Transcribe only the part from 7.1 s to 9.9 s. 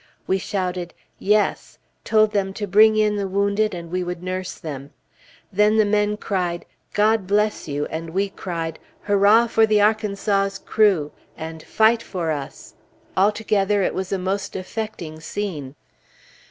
bless you," and we cried, "Hurrah for the